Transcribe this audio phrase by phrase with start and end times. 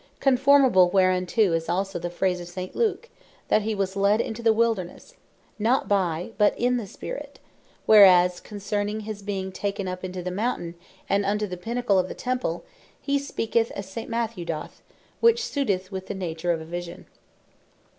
[0.19, 2.75] Conformable whereunto, is also the phrase of St.
[2.75, 3.07] Luke,
[3.49, 5.13] that hee was led into the Wildernesse,
[5.59, 7.37] not By, but In the Spirit:
[7.85, 10.73] whereas concerning His being Taken up into the Mountaine,
[11.07, 12.65] and unto the Pinnacle of the Temple,
[12.99, 14.09] hee speaketh as St.
[14.09, 14.81] Matthew doth.
[15.19, 17.05] Which suiteth with the nature of a Vision.